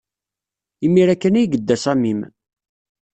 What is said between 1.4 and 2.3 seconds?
yedda Samim